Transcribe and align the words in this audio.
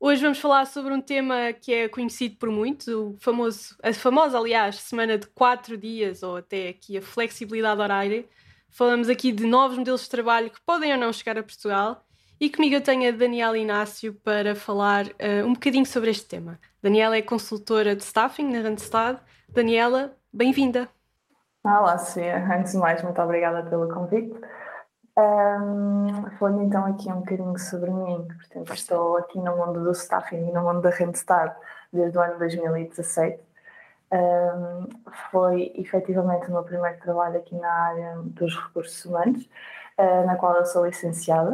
Hoje 0.00 0.22
vamos 0.22 0.38
falar 0.38 0.64
sobre 0.66 0.94
um 0.94 1.00
tema 1.00 1.52
que 1.52 1.74
é 1.74 1.88
conhecido 1.88 2.36
por 2.36 2.48
muitos, 2.50 2.86
o 2.86 3.16
famoso, 3.18 3.76
a 3.82 3.92
famosa, 3.92 4.38
aliás, 4.38 4.76
semana 4.76 5.18
de 5.18 5.26
quatro 5.26 5.76
dias 5.76 6.22
ou 6.22 6.36
até 6.36 6.68
aqui 6.68 6.96
a 6.96 7.02
flexibilidade 7.02 7.80
horária. 7.80 8.24
Falamos 8.70 9.08
aqui 9.08 9.32
de 9.32 9.44
novos 9.44 9.76
modelos 9.76 10.02
de 10.02 10.10
trabalho 10.10 10.50
que 10.50 10.60
podem 10.64 10.92
ou 10.92 10.98
não 10.98 11.12
chegar 11.12 11.36
a 11.36 11.42
Portugal 11.42 12.06
e 12.40 12.48
comigo 12.48 12.76
eu 12.76 12.80
tenho 12.80 13.08
a 13.08 13.10
Daniela 13.10 13.58
Inácio 13.58 14.14
para 14.22 14.54
falar 14.54 15.06
uh, 15.06 15.44
um 15.44 15.54
bocadinho 15.54 15.84
sobre 15.84 16.10
este 16.10 16.26
tema. 16.26 16.60
Daniela 16.80 17.16
é 17.16 17.22
consultora 17.22 17.96
de 17.96 18.04
staffing 18.04 18.52
na 18.52 18.60
Randstad. 18.60 19.18
Daniela, 19.48 20.16
bem-vinda. 20.32 20.88
Olá, 21.64 21.98
Sofia. 21.98 22.36
Antes 22.56 22.70
de 22.70 22.78
mais, 22.78 23.02
muito 23.02 23.20
obrigada 23.20 23.68
pelo 23.68 23.92
convite. 23.92 24.32
Um, 25.18 26.30
falando 26.38 26.62
então 26.62 26.84
aqui 26.86 27.10
um 27.10 27.20
bocadinho 27.20 27.58
sobre 27.58 27.90
mim, 27.90 28.24
portanto, 28.28 28.72
estou 28.72 29.16
aqui 29.16 29.36
no 29.40 29.56
mundo 29.56 29.82
do 29.82 29.90
staffing 29.90 30.48
e 30.48 30.52
no 30.52 30.62
mundo 30.62 30.80
da 30.80 30.90
Randstad 30.90 31.56
desde 31.92 32.16
o 32.16 32.20
ano 32.20 32.38
2017. 32.38 33.42
Um, 34.12 34.88
foi 35.30 35.72
efetivamente 35.74 36.48
o 36.48 36.52
meu 36.52 36.62
primeiro 36.62 36.98
trabalho 37.00 37.38
aqui 37.38 37.56
na 37.56 37.70
área 37.70 38.16
dos 38.26 38.56
recursos 38.56 39.04
humanos, 39.04 39.42
uh, 39.98 40.24
na 40.24 40.36
qual 40.36 40.54
eu 40.54 40.64
sou 40.64 40.86
licenciada. 40.86 41.52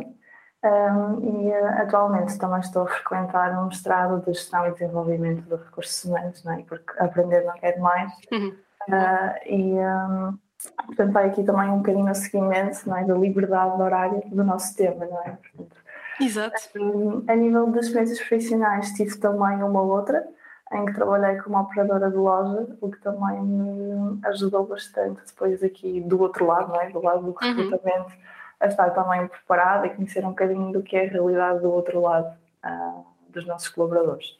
Um, 0.62 1.46
e 1.46 1.50
uh, 1.50 1.82
atualmente 1.82 2.38
também 2.38 2.60
estou 2.60 2.82
a 2.82 2.86
frequentar 2.86 3.58
um 3.58 3.66
mestrado 3.66 4.20
de 4.20 4.26
gestão 4.34 4.66
e 4.66 4.72
desenvolvimento 4.72 5.42
de 5.42 5.56
recursos 5.56 6.04
humanos, 6.04 6.44
não 6.44 6.52
é? 6.52 6.62
porque 6.64 6.92
aprender 6.98 7.44
não 7.44 7.54
quer 7.54 7.78
mais. 7.78 8.12
Uhum. 8.30 8.54
Uh, 8.88 9.46
e 9.46 9.72
um, 9.72 10.38
Portanto, 10.86 11.12
vai 11.12 11.28
aqui 11.28 11.42
também 11.42 11.68
um 11.68 11.78
bocadinho 11.78 12.10
o 12.10 12.14
seguimento 12.14 12.88
não 12.88 12.96
é, 12.96 13.04
da 13.04 13.14
liberdade 13.14 13.80
horária 13.80 14.22
do 14.26 14.44
nosso 14.44 14.76
tema, 14.76 15.04
não 15.04 15.18
é? 15.20 15.30
Portanto, 15.30 15.76
Exato. 16.20 16.56
Um, 16.76 17.24
a 17.26 17.34
nível 17.34 17.66
das 17.70 17.86
experiências 17.86 18.20
profissionais, 18.20 18.92
tive 18.92 19.16
também 19.18 19.62
uma 19.62 19.82
outra, 19.82 20.26
em 20.72 20.86
que 20.86 20.94
trabalhei 20.94 21.40
como 21.40 21.58
operadora 21.58 22.10
de 22.10 22.16
loja, 22.16 22.76
o 22.80 22.90
que 22.90 22.98
também 23.00 23.40
me 23.40 24.20
ajudou 24.24 24.66
bastante 24.66 25.20
depois 25.26 25.62
aqui 25.62 26.00
do 26.00 26.20
outro 26.20 26.46
lado, 26.46 26.68
não 26.68 26.80
é? 26.80 26.90
do 26.90 27.02
lado 27.02 27.22
do 27.22 27.28
uhum. 27.28 27.34
recrutamento, 27.54 28.10
uhum. 28.10 28.18
a 28.60 28.66
estar 28.66 28.90
também 28.90 29.26
preparada 29.26 29.86
e 29.86 29.90
conhecer 29.90 30.24
um 30.24 30.30
bocadinho 30.30 30.72
do 30.72 30.82
que 30.82 30.96
é 30.96 31.06
a 31.06 31.10
realidade 31.10 31.60
do 31.60 31.70
outro 31.70 32.00
lado 32.00 32.34
uh, 32.64 33.04
dos 33.28 33.46
nossos 33.46 33.68
colaboradores. 33.68 34.38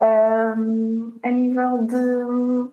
Um, 0.00 1.18
a 1.22 1.30
nível 1.30 1.86
de 1.86 2.72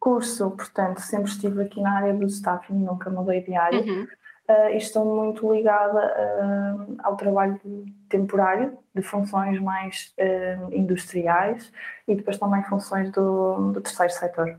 curso, 0.00 0.50
portanto, 0.50 1.00
sempre 1.00 1.30
estive 1.30 1.62
aqui 1.62 1.80
na 1.80 1.98
área 1.98 2.14
do 2.14 2.24
staffing, 2.26 2.74
nunca 2.74 3.10
mudei 3.10 3.42
de 3.42 3.54
área. 3.54 3.80
Uhum. 3.80 4.08
Uh, 4.48 4.70
e 4.70 4.78
estou 4.78 5.04
muito 5.04 5.52
ligada 5.52 6.00
uh, 6.00 6.96
ao 7.04 7.16
trabalho 7.16 7.60
temporário, 8.08 8.76
de 8.92 9.00
funções 9.00 9.60
mais 9.60 10.12
uh, 10.18 10.74
industriais 10.74 11.70
e 12.08 12.16
depois 12.16 12.36
também 12.36 12.64
funções 12.64 13.12
do, 13.12 13.70
do 13.70 13.80
terceiro 13.80 14.12
setor. 14.12 14.58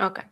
Ok. 0.00 0.24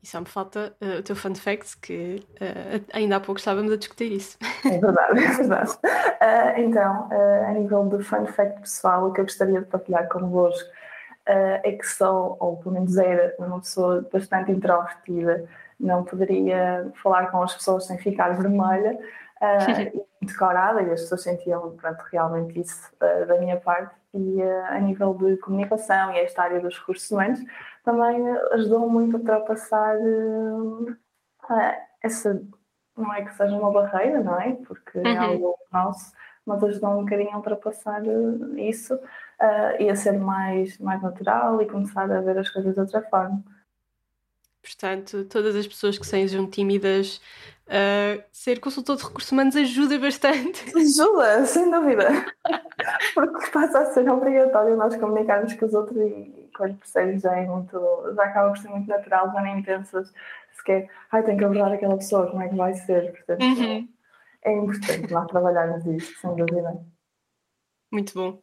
E 0.00 0.06
só 0.06 0.20
me 0.20 0.26
falta 0.26 0.76
uh, 0.80 0.98
o 0.98 1.02
teu 1.02 1.16
fun 1.16 1.34
fact, 1.34 1.78
que 1.78 2.24
uh, 2.34 2.84
ainda 2.92 3.16
há 3.16 3.20
pouco 3.20 3.38
estávamos 3.38 3.72
a 3.72 3.76
discutir 3.76 4.12
isso. 4.12 4.38
É 4.64 4.78
verdade, 4.78 5.24
é 5.24 5.30
verdade. 5.30 5.70
Uh, 5.72 6.60
então, 6.60 7.08
a 7.48 7.52
nível 7.52 7.84
do 7.84 8.02
fun 8.02 8.26
fact 8.26 8.60
pessoal, 8.60 9.08
o 9.08 9.12
que 9.12 9.20
eu 9.20 9.24
gostaria 9.24 9.60
de 9.60 9.66
partilhar 9.66 10.08
convosco 10.08 10.68
é 11.26 11.72
que 11.72 11.86
sou, 11.86 12.36
ou 12.40 12.56
pelo 12.56 12.74
menos 12.74 12.96
era, 12.96 13.34
uma 13.38 13.60
pessoa 13.60 14.06
bastante 14.12 14.50
introvertida, 14.50 15.48
não 15.78 16.04
poderia 16.04 16.90
falar 17.02 17.30
com 17.30 17.42
as 17.42 17.54
pessoas 17.54 17.86
sem 17.86 17.98
ficar 17.98 18.30
vermelha 18.30 18.98
uh, 19.40 20.04
e 20.20 20.26
decorada, 20.26 20.80
e 20.82 20.90
as 20.90 21.02
pessoas 21.02 21.22
sentiam 21.22 21.76
pronto, 21.76 22.02
realmente 22.10 22.60
isso 22.60 22.90
uh, 23.02 23.26
da 23.26 23.38
minha 23.38 23.58
parte. 23.58 23.94
E 24.14 24.42
uh, 24.42 24.64
a 24.66 24.78
nível 24.78 25.14
de 25.14 25.36
comunicação 25.38 26.12
e 26.12 26.18
esta 26.18 26.42
área 26.42 26.60
dos 26.60 26.78
recursos 26.78 27.10
humanos 27.10 27.40
também 27.84 28.24
ajudou 28.52 28.88
muito 28.88 29.16
a 29.16 29.20
ultrapassar 29.20 29.96
essa, 32.02 32.40
não 32.96 33.12
é 33.12 33.24
que 33.24 33.34
seja 33.34 33.56
uma 33.56 33.72
barreira, 33.72 34.22
não 34.22 34.40
é? 34.40 34.52
Porque 34.66 34.98
é 34.98 35.00
uhum. 35.00 35.08
é 35.08 35.18
algo 35.18 35.56
nosso, 35.72 36.12
mas 36.46 36.62
ajudou 36.62 36.90
um 36.90 37.04
bocadinho 37.04 37.32
a 37.32 37.36
ultrapassar 37.36 38.02
isso 38.56 38.94
uh, 38.94 39.82
ia 39.82 39.94
ser 39.94 40.18
mais, 40.18 40.78
mais 40.78 41.00
natural 41.02 41.60
e 41.62 41.66
começar 41.66 42.10
a 42.10 42.20
ver 42.20 42.38
as 42.38 42.50
coisas 42.50 42.74
de 42.74 42.80
outra 42.80 43.02
forma. 43.02 43.42
Portanto, 44.62 45.24
todas 45.24 45.56
as 45.56 45.66
pessoas 45.66 45.98
que 45.98 46.06
sejam 46.06 46.46
tímidas, 46.46 47.20
uh, 47.66 48.22
ser 48.30 48.60
consultor 48.60 48.96
de 48.96 49.02
recursos 49.02 49.32
humanos 49.32 49.56
ajuda 49.56 49.98
bastante. 49.98 50.64
Ajuda, 50.78 51.44
sem 51.46 51.68
dúvida. 51.68 52.08
Porque 53.12 53.50
passa 53.50 53.80
a 53.80 53.86
ser 53.86 54.08
obrigatório 54.08 54.76
nós 54.76 54.96
comunicarmos 54.96 55.52
com 55.54 55.66
os 55.66 55.74
outros 55.74 55.98
e 55.98 56.48
quando 56.56 56.76
percebes 56.76 57.22
já 57.22 57.36
é 57.36 57.46
muito, 57.46 57.76
já 58.14 58.24
acaba 58.24 58.50
por 58.50 58.58
ser 58.58 58.68
muito 58.68 58.88
natural, 58.88 59.32
já 59.32 59.40
nem 59.42 59.62
pensas 59.62 60.12
sequer, 60.52 60.88
ai, 61.10 61.22
tenho 61.22 61.38
que 61.38 61.44
abordar 61.44 61.72
aquela 61.72 61.96
pessoa, 61.96 62.30
como 62.30 62.42
é 62.42 62.48
que 62.48 62.54
vai 62.54 62.74
ser? 62.74 63.10
Portanto, 63.12 63.42
uhum. 63.42 63.88
É 64.44 64.52
importante 64.52 65.12
nós 65.12 65.26
trabalharmos 65.26 65.84
isto, 65.86 66.20
sem 66.20 66.34
dúvida. 66.34 66.84
Muito 67.90 68.14
bom. 68.14 68.42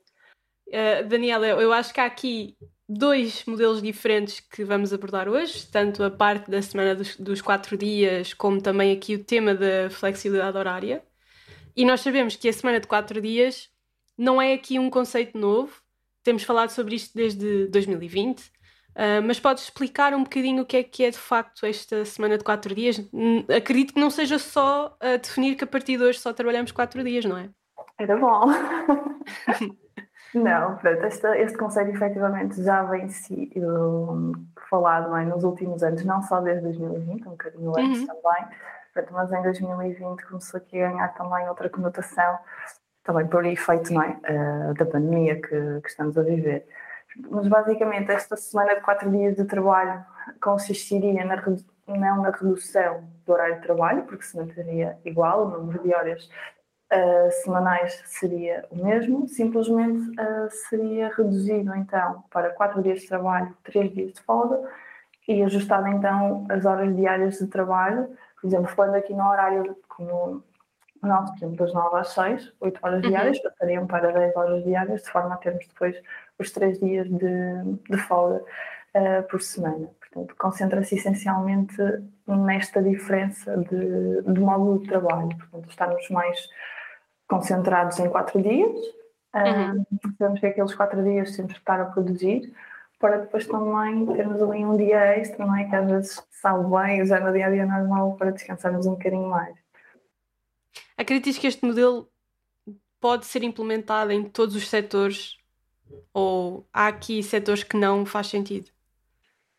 Uh, 0.67 1.07
Daniela, 1.07 1.47
eu 1.47 1.73
acho 1.73 1.93
que 1.93 1.99
há 1.99 2.05
aqui 2.05 2.55
dois 2.87 3.43
modelos 3.45 3.81
diferentes 3.81 4.39
que 4.39 4.63
vamos 4.63 4.93
abordar 4.93 5.27
hoje, 5.27 5.67
tanto 5.67 6.03
a 6.03 6.11
parte 6.11 6.49
da 6.49 6.61
semana 6.61 6.95
dos, 6.95 7.15
dos, 7.17 7.41
quatro 7.41 7.77
dias, 7.77 8.33
como 8.33 8.61
também 8.61 8.91
aqui 8.91 9.15
o 9.15 9.23
tema 9.23 9.53
da 9.53 9.89
flexibilidade 9.89 10.57
horária. 10.57 11.03
E 11.75 11.85
nós 11.85 12.01
sabemos 12.01 12.35
que 12.35 12.49
a 12.49 12.53
semana 12.53 12.79
de 12.79 12.87
quatro 12.87 13.21
dias 13.21 13.69
não 14.17 14.41
é 14.41 14.53
aqui 14.53 14.79
um 14.79 14.89
conceito 14.89 15.37
novo, 15.37 15.81
temos 16.23 16.43
falado 16.43 16.69
sobre 16.69 16.95
isto 16.95 17.15
desde 17.15 17.67
2020, 17.67 18.51
uh, 18.95 19.21
mas 19.25 19.39
podes 19.39 19.63
explicar 19.63 20.13
um 20.13 20.23
bocadinho 20.23 20.63
o 20.63 20.65
que 20.65 20.77
é 20.77 20.83
que 20.83 21.03
é 21.03 21.09
de 21.09 21.17
facto 21.17 21.65
esta 21.65 22.05
semana 22.05 22.37
de 22.37 22.43
quatro 22.43 22.73
dias? 22.73 22.99
Acredito 23.55 23.93
que 23.93 23.99
não 23.99 24.09
seja 24.09 24.39
só 24.39 24.95
a 24.99 25.17
definir 25.17 25.55
que 25.55 25.63
a 25.63 25.67
partir 25.67 25.97
de 25.97 26.03
hoje 26.03 26.19
só 26.19 26.33
trabalhamos 26.33 26.71
quatro 26.71 27.03
dias, 27.03 27.25
não 27.25 27.37
é? 27.37 27.49
Era 27.97 28.17
bom. 28.17 28.45
Não, 30.33 30.75
pronto, 30.77 31.05
este, 31.05 31.27
este 31.39 31.57
conceito 31.57 31.89
efetivamente 31.89 32.61
já 32.61 32.83
vem 32.83 33.09
sido 33.09 34.33
falado 34.69 35.15
é, 35.17 35.25
nos 35.25 35.43
últimos 35.43 35.81
anos, 35.81 36.05
não 36.05 36.21
só 36.21 36.39
desde 36.39 36.61
2020, 36.63 37.27
um 37.27 37.31
bocadinho 37.31 37.73
antes 37.75 38.01
uhum. 38.01 38.07
também, 38.07 38.47
pronto, 38.93 39.13
mas 39.13 39.33
em 39.33 39.41
2020 39.41 40.25
começou 40.27 40.59
aqui 40.59 40.81
a 40.81 40.91
ganhar 40.91 41.07
também 41.15 41.49
outra 41.49 41.67
conotação, 41.67 42.37
também 43.03 43.27
por 43.27 43.43
efeito 43.43 43.91
não 43.91 44.03
é, 44.03 44.19
uh, 44.29 44.73
da 44.75 44.85
pandemia 44.85 45.41
que, 45.41 45.81
que, 45.81 45.89
estamos 45.89 46.15
a 46.15 46.21
viver. 46.21 46.67
Mas 47.29 47.47
basicamente 47.47 48.11
esta 48.11 48.35
semana 48.35 48.75
de 48.75 48.81
quatro 48.81 49.09
dias 49.09 49.35
de 49.35 49.45
trabalho 49.45 50.05
consistiria 50.41 51.25
na, 51.25 51.41
não 51.87 52.21
na 52.21 52.29
redução 52.29 53.03
do 53.25 53.33
horário 53.33 53.55
de 53.55 53.61
trabalho, 53.61 54.03
porque 54.03 54.23
se 54.23 54.37
manteria 54.37 54.97
igual 55.03 55.45
o 55.45 55.49
número 55.49 55.81
de 55.81 55.93
horas 55.93 56.29
uh, 56.93 57.31
semanais 57.43 58.01
seria 58.05 58.65
o 58.69 58.83
mesmo, 58.83 59.27
simplesmente 59.27 60.09
uh, 60.19 60.49
seria 60.69 61.13
reduzido 61.15 61.75
então 61.75 62.23
para 62.29 62.51
quatro 62.51 62.81
dias 62.81 63.01
de 63.01 63.07
trabalho, 63.07 63.55
três 63.63 63.91
dias 63.91 64.13
de 64.13 64.21
folga 64.21 64.61
e 65.27 65.43
ajustado 65.43 65.87
então 65.87 66.45
as 66.49 66.65
horas 66.65 66.95
diárias 66.95 67.37
de 67.37 67.47
trabalho, 67.47 68.15
por 68.39 68.47
exemplo, 68.47 68.67
falando 68.69 68.95
aqui 68.95 69.13
no 69.13 69.27
horário 69.27 69.77
como 69.87 70.43
nós 71.01 71.31
temos 71.39 71.57
das 71.57 71.73
9 71.73 71.97
às 71.97 72.09
6, 72.09 72.53
8 72.59 72.79
horas 72.81 73.03
uhum. 73.03 73.09
diárias, 73.09 73.39
passariam 73.39 73.87
para 73.87 74.11
10 74.11 74.35
horas 74.35 74.63
diárias, 74.63 75.03
de 75.03 75.09
forma 75.09 75.33
a 75.33 75.37
termos 75.37 75.67
depois 75.67 75.95
os 76.37 76.51
3 76.51 76.79
dias 76.79 77.07
de, 77.09 77.63
de 77.89 77.97
folga 77.97 78.41
uh, 78.95 79.23
por 79.29 79.41
semana. 79.41 79.89
Portanto, 79.99 80.35
concentra-se 80.37 80.95
essencialmente 80.95 81.75
nesta 82.27 82.81
diferença 82.81 83.57
de, 83.57 84.21
de 84.21 84.39
modo 84.39 84.79
de 84.79 84.87
trabalho. 84.87 85.29
Portanto, 85.37 85.69
estarmos 85.69 86.09
mais 86.09 86.47
concentrados 87.27 87.99
em 87.99 88.09
quatro 88.09 88.41
dias. 88.41 88.77
Uhum. 89.35 89.85
Um, 89.91 90.11
sabemos 90.17 90.39
que 90.39 90.47
aqueles 90.47 90.73
quatro 90.73 91.03
dias 91.03 91.35
temos 91.35 91.53
que 91.53 91.59
estar 91.59 91.79
a 91.79 91.85
produzir 91.85 92.51
para 92.99 93.19
depois 93.19 93.47
também 93.47 94.05
termos 94.07 94.41
ali 94.41 94.65
um 94.65 94.75
dia 94.75 95.17
extra, 95.17 95.45
não 95.45 95.55
é? 95.55 95.63
Que 95.63 95.75
às 95.75 95.89
vezes 95.89 96.27
sabe 96.29 96.69
bem, 96.69 97.05
já 97.05 97.19
no 97.19 97.31
dia 97.31 97.47
a 97.47 97.49
dia 97.49 97.65
normal, 97.65 98.15
para 98.17 98.31
descansarmos 98.31 98.85
um 98.85 98.91
bocadinho 98.91 99.29
mais. 99.29 99.55
Acreditas 100.99 101.37
que 101.37 101.47
este 101.47 101.65
modelo 101.65 102.09
pode 102.99 103.25
ser 103.25 103.41
implementado 103.41 104.11
em 104.11 104.25
todos 104.25 104.53
os 104.53 104.69
setores 104.69 105.37
ou 106.13 106.67
há 106.73 106.87
aqui 106.87 107.23
setores 107.23 107.63
que 107.63 107.77
não 107.77 108.05
faz 108.05 108.27
sentido? 108.27 108.69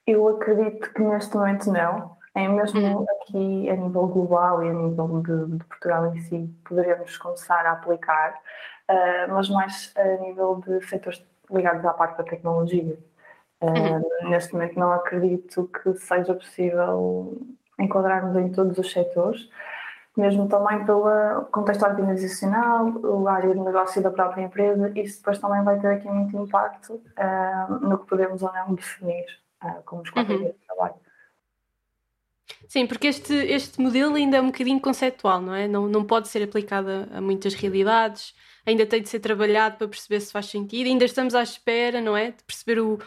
Eu 0.06 0.28
acredito 0.28 0.92
que 0.92 1.00
neste 1.00 1.34
momento 1.34 1.72
não. 1.72 2.14
É 2.34 2.46
mesmo 2.46 2.78
uhum. 2.78 3.06
aqui 3.22 3.70
a 3.70 3.74
nível 3.74 4.06
global 4.06 4.62
e 4.62 4.68
a 4.68 4.72
nível 4.74 5.22
de, 5.22 5.56
de 5.56 5.64
Portugal 5.64 6.14
em 6.14 6.20
si, 6.20 6.54
poderíamos 6.62 7.16
começar 7.16 7.64
a 7.64 7.72
aplicar, 7.72 8.34
uh, 8.90 9.32
mas 9.32 9.48
mais 9.48 9.94
a 9.96 10.16
nível 10.18 10.62
de 10.66 10.86
setores 10.88 11.24
ligados 11.50 11.82
à 11.86 11.94
parte 11.94 12.18
da 12.18 12.24
tecnologia. 12.24 12.98
Uh, 13.62 13.66
uhum. 13.66 14.28
Neste 14.28 14.52
momento 14.52 14.78
não 14.78 14.92
acredito 14.92 15.70
que 15.82 15.94
seja 15.94 16.34
possível 16.34 17.34
enquadrarmos 17.78 18.36
em 18.36 18.52
todos 18.52 18.76
os 18.76 18.92
setores, 18.92 19.48
mesmo 20.20 20.48
também 20.48 20.84
pelo 20.84 21.44
contexto 21.50 21.84
organizacional, 21.84 22.92
a 23.26 23.32
área 23.32 23.54
de 23.54 23.60
negócio 23.60 24.02
da 24.02 24.10
própria 24.10 24.42
empresa, 24.42 24.92
isso 24.94 25.18
depois 25.18 25.38
também 25.38 25.62
vai 25.64 25.78
ter 25.80 25.88
aqui 25.88 26.08
muito 26.08 26.36
impacto 26.36 26.94
uh, 26.94 27.72
no 27.80 27.98
que 27.98 28.06
podemos 28.06 28.42
ou 28.42 28.52
não 28.52 28.74
definir 28.74 29.26
uh, 29.64 29.82
como 29.84 30.02
os 30.02 30.10
quatro 30.10 30.34
uhum. 30.34 30.44
de 30.44 30.52
trabalho. 30.66 30.94
Sim, 32.68 32.86
porque 32.86 33.08
este, 33.08 33.34
este 33.34 33.80
modelo 33.80 34.14
ainda 34.14 34.36
é 34.36 34.40
um 34.40 34.46
bocadinho 34.46 34.80
conceptual, 34.80 35.40
não 35.40 35.54
é? 35.54 35.66
Não, 35.66 35.88
não 35.88 36.04
pode 36.04 36.28
ser 36.28 36.42
aplicado 36.42 36.88
a 37.12 37.20
muitas 37.20 37.54
realidades, 37.54 38.34
ainda 38.64 38.86
tem 38.86 39.02
de 39.02 39.08
ser 39.08 39.18
trabalhado 39.18 39.76
para 39.76 39.88
perceber 39.88 40.20
se 40.20 40.32
faz 40.32 40.46
sentido, 40.46 40.86
ainda 40.86 41.04
estamos 41.04 41.34
à 41.34 41.42
espera, 41.42 42.00
não 42.00 42.16
é? 42.16 42.30
De 42.30 42.44
perceber 42.44 42.80
o, 42.80 42.98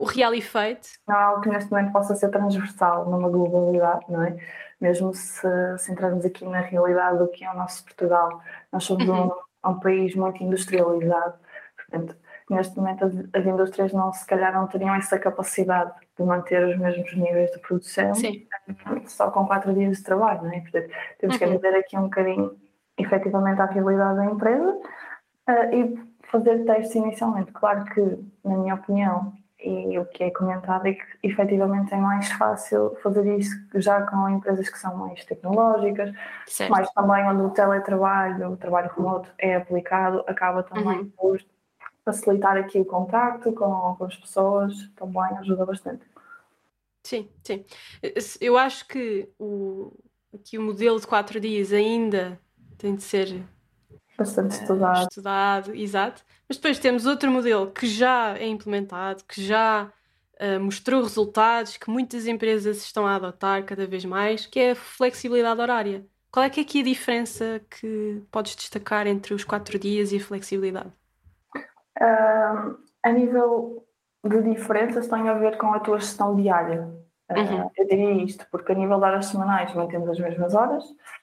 o 0.00 0.04
real 0.06 0.32
efeito. 0.32 0.88
Não 1.06 1.14
é 1.14 1.22
algo 1.22 1.42
que 1.42 1.50
neste 1.50 1.70
momento 1.70 1.92
possa 1.92 2.14
ser 2.14 2.30
transversal 2.30 3.08
numa 3.08 3.28
globalidade, 3.28 4.06
não 4.08 4.22
é? 4.22 4.34
Mesmo 4.80 5.12
se, 5.12 5.46
se 5.76 5.92
entrarmos 5.92 6.24
aqui 6.24 6.42
na 6.46 6.60
realidade 6.60 7.18
do 7.18 7.28
que 7.28 7.44
é 7.44 7.50
o 7.52 7.54
nosso 7.54 7.84
Portugal, 7.84 8.40
nós 8.72 8.82
somos 8.82 9.06
uhum. 9.06 9.26
um, 9.26 9.70
um 9.70 9.78
país 9.78 10.14
muito 10.14 10.42
industrializado, 10.42 11.34
portanto, 11.76 12.16
neste 12.48 12.78
momento 12.78 13.04
as, 13.04 13.14
as, 13.34 13.46
indústrias 13.46 13.92
não, 13.92 14.10
se 14.10 14.26
calhar 14.26 14.54
não 14.54 14.66
teriam 14.66 14.94
essa 14.94 15.18
capacidade 15.18 15.92
de 16.18 16.24
manter 16.24 16.66
os 16.66 16.78
mesmos 16.78 17.14
níveis 17.14 17.50
de 17.50 17.58
produção 17.58 18.14
Sim. 18.14 18.46
só 19.04 19.30
com 19.30 19.46
quatro 19.46 19.74
dias 19.74 19.98
de 19.98 20.02
trabalho, 20.02 20.44
não 20.44 20.52
é? 20.52 20.60
Portanto, 20.60 20.90
temos 21.18 21.38
uhum. 21.38 21.52
que 21.52 21.58
ver 21.58 21.76
aqui 21.76 21.98
um 21.98 22.04
bocadinho 22.04 22.56
efetivamente 22.96 23.60
a 23.60 23.66
realidade 23.66 24.16
da 24.16 24.24
empresa 24.24 24.78
uh, 25.46 25.74
e 25.74 26.10
fazer 26.30 26.64
testes 26.64 26.94
inicialmente. 26.94 27.52
Claro 27.52 27.84
que, 27.84 28.00
na 28.42 28.56
minha 28.56 28.74
opinião, 28.76 29.34
e 29.62 29.98
o 29.98 30.06
que 30.06 30.24
é 30.24 30.30
comentado 30.30 30.86
é 30.86 30.94
que 30.94 31.04
efetivamente 31.22 31.92
é 31.92 31.96
mais 31.96 32.30
fácil 32.32 32.96
fazer 33.02 33.38
isso 33.38 33.54
já 33.74 34.02
com 34.02 34.28
empresas 34.28 34.68
que 34.68 34.78
são 34.78 34.96
mais 34.96 35.24
tecnológicas, 35.24 36.14
certo. 36.46 36.70
mas 36.70 36.90
também 36.92 37.24
onde 37.24 37.42
o 37.42 37.50
teletrabalho, 37.50 38.52
o 38.52 38.56
trabalho 38.56 38.90
remoto 38.96 39.30
é 39.38 39.56
aplicado, 39.56 40.24
acaba 40.26 40.62
também 40.62 41.00
uhum. 41.00 41.10
por 41.10 41.40
facilitar 42.04 42.56
aqui 42.56 42.80
o 42.80 42.84
contacto 42.84 43.52
com, 43.52 43.94
com 43.96 44.04
as 44.04 44.16
pessoas, 44.16 44.74
também 44.96 45.36
ajuda 45.38 45.66
bastante. 45.66 46.04
Sim, 47.04 47.28
sim. 47.42 47.64
Eu 48.40 48.56
acho 48.58 48.86
que 48.86 49.28
o, 49.38 49.92
aqui 50.34 50.58
o 50.58 50.62
modelo 50.62 51.00
de 51.00 51.06
quatro 51.06 51.40
dias 51.40 51.72
ainda 51.72 52.38
tem 52.78 52.94
de 52.94 53.02
ser 53.02 53.42
bastante 54.20 54.58
uh, 54.58 54.60
estudado. 54.60 55.08
estudado, 55.08 55.74
exato. 55.74 56.22
Mas 56.48 56.58
depois 56.58 56.78
temos 56.78 57.06
outro 57.06 57.30
modelo 57.30 57.70
que 57.70 57.86
já 57.86 58.36
é 58.36 58.46
implementado, 58.46 59.24
que 59.24 59.42
já 59.42 59.90
uh, 60.40 60.60
mostrou 60.60 61.02
resultados, 61.02 61.76
que 61.76 61.90
muitas 61.90 62.26
empresas 62.26 62.78
estão 62.78 63.06
a 63.06 63.16
adotar 63.16 63.64
cada 63.64 63.86
vez 63.86 64.04
mais, 64.04 64.46
que 64.46 64.60
é 64.60 64.70
a 64.72 64.76
flexibilidade 64.76 65.60
horária. 65.60 66.04
Qual 66.30 66.44
é 66.44 66.50
que 66.50 66.60
é 66.60 66.62
aqui 66.62 66.80
a 66.80 66.84
diferença 66.84 67.60
que 67.68 68.22
podes 68.30 68.54
destacar 68.54 69.06
entre 69.06 69.34
os 69.34 69.42
quatro 69.42 69.78
dias 69.78 70.12
e 70.12 70.18
a 70.18 70.20
flexibilidade? 70.20 70.92
Uh, 71.98 72.78
a 73.02 73.12
nível 73.12 73.84
de 74.24 74.42
diferenças 74.42 75.08
tem 75.08 75.28
a 75.28 75.34
ver 75.34 75.56
com 75.58 75.72
a 75.72 75.80
tua 75.80 75.98
gestão 75.98 76.36
diária. 76.36 76.88
Uhum. 77.30 77.70
Eu 77.76 77.86
diria 77.86 78.24
isto, 78.24 78.46
porque 78.50 78.72
a 78.72 78.74
nível 78.74 78.98
de 78.98 79.04
horas 79.04 79.26
semanais 79.26 79.74
mantemos 79.74 80.08
as 80.08 80.18
mesmas 80.18 80.54
horas, 80.54 80.84
Uh, 80.84 81.19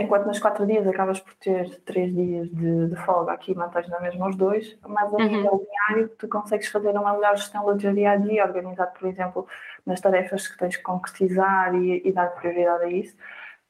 enquanto 0.00 0.26
nos 0.26 0.38
quatro 0.38 0.66
dias 0.66 0.86
acabas 0.86 1.20
por 1.20 1.34
ter 1.34 1.80
três 1.80 2.14
dias 2.14 2.48
de, 2.50 2.88
de 2.88 2.96
folga, 2.96 3.32
aqui 3.32 3.54
mantens 3.54 3.88
na 3.88 4.00
mesma 4.00 4.28
os 4.28 4.36
dois, 4.36 4.78
mas 4.86 5.12
a 5.12 5.16
uhum. 5.16 5.28
nível 5.28 5.66
diário 5.68 6.08
tu 6.18 6.28
consegues 6.28 6.68
fazer 6.68 6.90
uma 6.90 7.14
melhor 7.14 7.36
gestão 7.36 7.64
do 7.64 7.76
teu 7.76 7.92
dia 7.92 8.12
a 8.12 8.16
dia, 8.16 8.44
organizar, 8.44 8.86
por 8.86 9.08
exemplo, 9.08 9.46
nas 9.86 10.00
tarefas 10.00 10.46
que 10.46 10.58
tens 10.58 10.76
que 10.76 10.82
concretizar 10.82 11.74
e, 11.74 12.02
e 12.04 12.12
dar 12.12 12.28
prioridade 12.34 12.84
a 12.84 12.88
isso. 12.88 13.16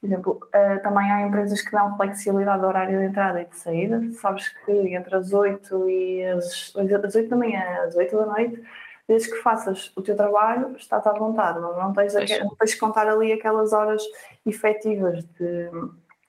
Por 0.00 0.06
exemplo, 0.06 0.40
uh, 0.49 0.82
também 0.82 1.10
há 1.12 1.22
empresas 1.22 1.62
que 1.62 1.70
dão 1.70 1.96
flexibilidade 1.96 2.60
do 2.60 2.66
horário 2.66 2.99
de 2.99 3.04
entrada 3.04 3.40
e 3.40 3.44
de 3.44 3.56
saída. 3.56 4.02
Sabes 4.14 4.49
que 4.49 4.72
entre 4.72 5.14
as 5.14 5.32
8 5.32 5.88
e 5.88 6.25
as, 6.25 6.75
as 6.76 7.14
8 7.14 7.28
da 7.28 7.37
manhã, 7.37 7.62
às 7.87 7.94
8 7.94 8.16
da 8.16 8.26
noite, 8.26 8.62
desde 9.12 9.31
que 9.31 9.43
faças 9.43 9.93
o 9.94 10.00
teu 10.00 10.17
trabalho, 10.17 10.75
estás 10.79 11.06
à 11.06 11.12
vontade, 11.12 11.61
não, 11.61 11.76
não, 11.76 11.93
tens, 11.93 12.14
não 12.14 12.56
tens 12.56 12.73
que 12.73 12.81
contar 12.81 13.06
ali 13.06 13.31
aquelas 13.31 13.75
horas 13.75 14.03
efetivas 14.47 15.23
de 15.38 15.70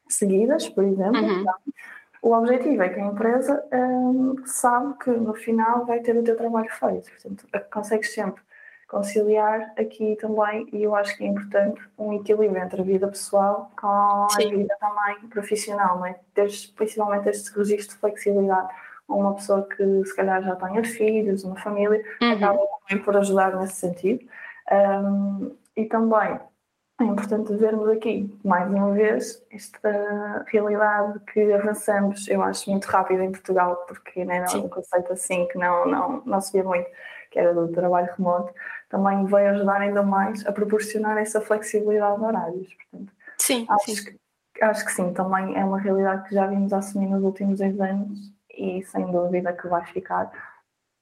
seguidas, 0.09 0.67
por 0.67 0.83
exemplo. 0.83 1.21
Uhum. 1.21 1.41
Então, 1.41 1.55
o 2.21 2.33
objetivo 2.33 2.83
é 2.83 2.89
que 2.89 2.99
a 2.99 3.05
empresa 3.05 3.63
hum, 3.73 4.35
sabe 4.45 4.95
que 5.01 5.11
no 5.11 5.33
final 5.33 5.85
vai 5.85 6.01
ter 6.01 6.17
o 6.17 6.23
teu 6.23 6.35
trabalho 6.35 6.69
feito. 6.69 7.09
Portanto, 7.09 7.47
consegues 7.71 8.13
sempre 8.13 8.41
conciliar 8.89 9.73
aqui 9.77 10.17
também, 10.19 10.67
e 10.73 10.83
eu 10.83 10.93
acho 10.93 11.17
que 11.17 11.23
é 11.23 11.27
importante, 11.27 11.81
um 11.97 12.11
equilíbrio 12.13 12.61
entre 12.61 12.81
a 12.81 12.83
vida 12.83 13.07
pessoal 13.07 13.71
com 13.79 14.27
Sim. 14.31 14.45
a 14.45 14.57
vida 14.57 14.77
também 14.77 15.29
profissional, 15.29 15.99
não 15.99 16.05
é? 16.05 16.19
Teres 16.33 16.65
principalmente 16.67 17.29
este 17.29 17.57
registro 17.57 17.95
de 17.95 18.01
flexibilidade 18.01 18.67
uma 19.13 19.35
pessoa 19.35 19.67
que 19.67 20.05
se 20.05 20.15
calhar 20.15 20.41
já 20.43 20.55
tenha 20.55 20.83
filhos, 20.83 21.43
uma 21.43 21.55
família, 21.57 22.03
uhum. 22.21 22.33
acaba 22.33 22.59
também 22.87 23.03
por 23.03 23.17
ajudar 23.17 23.55
nesse 23.55 23.75
sentido. 23.75 24.25
Um, 24.71 25.55
e 25.75 25.85
também 25.85 26.39
é 27.01 27.03
importante 27.05 27.53
vermos 27.55 27.89
aqui, 27.89 28.31
mais 28.43 28.71
uma 28.71 28.91
vez, 28.91 29.43
esta 29.51 30.45
realidade 30.47 31.19
que 31.31 31.51
avançamos, 31.51 32.27
eu 32.27 32.41
acho, 32.41 32.69
muito 32.69 32.85
rápido 32.85 33.23
em 33.23 33.31
Portugal, 33.31 33.83
porque 33.87 34.23
né, 34.23 34.45
não 34.45 34.61
é 34.61 34.63
um 34.63 34.69
conceito 34.69 35.11
assim 35.11 35.47
que 35.47 35.57
não, 35.57 35.87
não, 35.87 36.23
não 36.25 36.39
se 36.39 36.53
via 36.53 36.63
muito, 36.63 36.87
que 37.31 37.39
era 37.39 37.53
do 37.53 37.67
trabalho 37.69 38.09
remoto, 38.15 38.53
também 38.89 39.25
vai 39.25 39.47
ajudar 39.47 39.81
ainda 39.81 40.03
mais 40.03 40.45
a 40.45 40.51
proporcionar 40.51 41.17
essa 41.17 41.41
flexibilidade 41.41 42.19
de 42.19 42.25
horários. 42.25 42.73
Portanto, 42.75 43.13
sim, 43.39 43.65
acho, 43.67 43.95
sim. 43.95 44.17
Que, 44.53 44.63
acho 44.63 44.85
que 44.85 44.91
sim, 44.91 45.13
também 45.13 45.57
é 45.57 45.65
uma 45.65 45.79
realidade 45.79 46.29
que 46.29 46.35
já 46.35 46.45
vimos 46.45 46.71
assumir 46.71 47.07
nos 47.07 47.23
últimos 47.23 47.57
dois 47.57 47.79
anos 47.81 48.31
e 48.53 48.83
sem 48.83 49.11
dúvida 49.11 49.51
que 49.53 49.67
vai 49.67 49.85
ficar. 49.85 50.31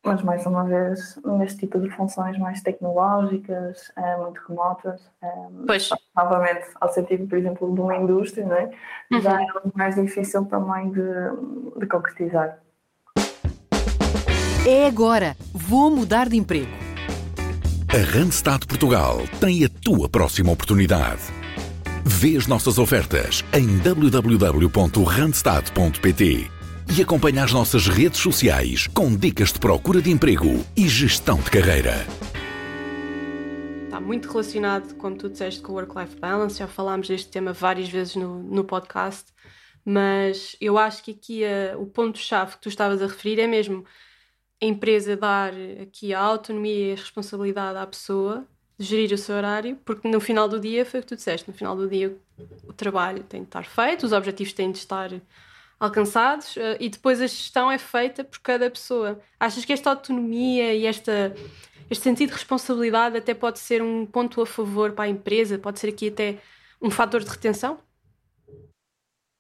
Mas, 0.04 0.24
mais 0.24 0.44
uma 0.48 0.64
vez, 0.64 1.20
neste 1.24 1.60
tipo 1.60 1.80
de 1.80 1.88
funções 1.92 2.36
mais 2.40 2.60
tecnológicas, 2.62 3.92
é, 3.96 4.18
muito 4.18 4.42
remotas, 4.48 5.00
é, 5.22 5.32
pois. 5.68 5.92
novamente, 6.16 6.66
ao 6.80 6.92
sentido, 6.92 7.28
por 7.28 7.38
exemplo, 7.38 7.72
de 7.72 7.80
uma 7.80 7.96
indústria, 7.96 8.44
não 8.44 8.56
é? 8.56 8.72
Uhum. 9.12 9.22
já 9.22 9.40
é 9.40 9.46
mais 9.76 9.94
difícil 9.94 10.44
também 10.46 10.90
de, 10.92 11.04
de 11.80 11.86
concretizar. 11.86 12.58
É 14.68 14.88
agora! 14.88 15.36
Vou 15.54 15.92
mudar 15.92 16.28
de 16.30 16.38
emprego. 16.38 16.72
A 17.94 17.98
Randstad 18.18 18.66
Portugal 18.66 19.18
tem 19.40 19.64
a 19.66 19.70
tua 19.70 20.10
próxima 20.10 20.52
oportunidade. 20.52 21.22
Vê 22.04 22.38
as 22.38 22.48
nossas 22.48 22.80
ofertas 22.80 23.46
em 23.54 23.78
www.randstad.pt 23.80 26.61
e 26.98 27.02
acompanha 27.02 27.46
as 27.46 27.54
nossas 27.54 27.88
redes 27.88 28.20
sociais 28.20 28.86
com 28.88 29.16
dicas 29.16 29.54
de 29.54 29.60
procura 29.60 30.02
de 30.02 30.12
emprego 30.12 30.66
e 30.76 30.90
gestão 30.90 31.40
de 31.40 31.50
carreira. 31.50 32.06
Está 33.86 34.02
muito 34.02 34.30
relacionado, 34.30 34.96
como 34.96 35.16
tu 35.16 35.30
disseste, 35.30 35.62
com 35.62 35.72
o 35.72 35.76
work-life 35.76 36.20
balance. 36.20 36.60
Já 36.60 36.68
falámos 36.68 37.08
deste 37.08 37.30
tema 37.30 37.54
várias 37.54 37.88
vezes 37.88 38.18
no, 38.18 38.44
no 38.44 38.66
podcast, 38.66 39.32
mas 39.86 40.58
eu 40.60 40.78
acho 40.78 41.02
que 41.02 41.12
aqui 41.12 41.46
a, 41.46 41.78
o 41.78 41.86
ponto-chave 41.86 42.56
que 42.56 42.62
tu 42.62 42.68
estavas 42.68 43.02
a 43.02 43.08
referir 43.08 43.40
é 43.40 43.48
mesmo 43.48 43.86
a 44.62 44.66
empresa 44.66 45.16
dar 45.16 45.54
aqui 45.82 46.14
a 46.14 46.20
autonomia 46.20 46.90
e 46.90 46.92
a 46.92 46.96
responsabilidade 46.96 47.78
à 47.78 47.88
pessoa 47.88 48.46
de 48.78 48.86
gerir 48.86 49.14
o 49.14 49.18
seu 49.18 49.36
horário, 49.36 49.78
porque 49.86 50.10
no 50.10 50.20
final 50.20 50.50
do 50.50 50.60
dia 50.60 50.86
foi 50.86 51.00
o 51.00 51.04
que 51.04 51.10
tu 51.10 51.16
disseste, 51.16 51.50
no 51.50 51.56
final 51.56 51.76
do 51.76 51.88
dia 51.88 52.18
o 52.68 52.74
trabalho 52.74 53.24
tem 53.24 53.42
de 53.42 53.48
estar 53.48 53.64
feito, 53.64 54.06
os 54.06 54.12
objetivos 54.12 54.52
têm 54.52 54.72
de 54.72 54.80
estar 54.80 55.10
alcançados 55.82 56.56
uh, 56.58 56.78
e 56.80 56.88
depois 56.90 57.20
a 57.20 57.26
gestão 57.26 57.72
é 57.72 57.80
feita 57.80 58.24
por 58.24 58.40
cada 58.40 58.70
pessoa. 58.70 59.20
Achas 59.40 59.66
que 59.66 59.74
esta 59.74 59.90
autonomia 59.90 60.76
e 60.76 60.86
esta, 60.86 61.34
este 61.90 62.04
sentido 62.04 62.30
de 62.30 62.36
responsabilidade 62.36 63.18
até 63.18 63.34
pode 63.34 63.58
ser 63.58 63.82
um 63.82 64.06
ponto 64.06 64.40
a 64.42 64.46
favor 64.46 64.92
para 64.92 65.06
a 65.06 65.10
empresa? 65.10 65.58
Pode 65.58 65.80
ser 65.80 65.90
aqui 65.90 66.10
até 66.10 66.38
um 66.80 66.92
fator 66.92 67.24
de 67.24 67.30
retenção? 67.32 67.80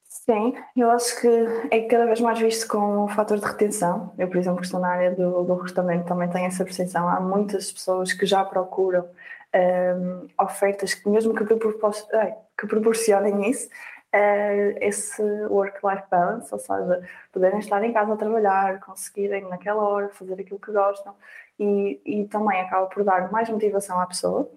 Sim, 0.09 0.55
eu 0.75 0.89
acho 0.89 1.21
que 1.21 1.27
é 1.69 1.81
cada 1.81 2.05
vez 2.05 2.19
mais 2.19 2.39
visto 2.39 2.67
como 2.67 3.05
um 3.05 3.07
fator 3.07 3.39
de 3.39 3.45
retenção. 3.45 4.13
Eu, 4.17 4.27
por 4.27 4.37
exemplo, 4.37 4.59
que 4.59 4.65
estou 4.65 4.79
na 4.79 4.89
área 4.89 5.11
do, 5.11 5.43
do 5.43 5.53
recrutamento, 5.53 6.05
também 6.05 6.29
tenho 6.29 6.47
essa 6.47 6.63
percepção. 6.63 7.07
Há 7.07 7.19
muitas 7.19 7.71
pessoas 7.71 8.13
que 8.13 8.25
já 8.25 8.43
procuram 8.43 9.01
um, 9.01 9.07
ehm, 9.53 10.27
ofertas 10.39 10.93
que, 10.95 11.07
mesmo 11.07 11.35
que, 11.35 11.45
que 11.45 12.67
proporcionem 12.67 13.49
isso, 13.49 13.69
é 14.13 14.77
esse 14.87 15.21
work-life 15.47 16.03
balance, 16.09 16.53
ou 16.53 16.59
seja, 16.59 17.07
poderem 17.31 17.59
estar 17.59 17.83
em 17.83 17.93
casa 17.93 18.13
a 18.13 18.17
trabalhar, 18.17 18.79
conseguirem 18.81 19.47
naquela 19.47 19.83
hora 19.83 20.09
fazer 20.09 20.33
aquilo 20.33 20.59
que 20.59 20.71
gostam. 20.71 21.15
e, 21.61 22.01
e 22.03 22.27
também 22.27 22.59
acaba 22.59 22.87
por 22.87 23.03
dar 23.03 23.31
mais 23.31 23.47
motivação 23.49 23.99
à 23.99 24.07
pessoa. 24.07 24.49